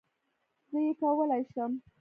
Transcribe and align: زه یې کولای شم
زه 0.69 0.77
یې 0.85 0.91
کولای 1.01 1.43
شم 1.51 1.71